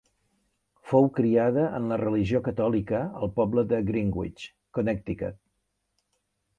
[0.91, 5.43] Fou criada en la religió catòlica al poble de Greenwich, Connecticut.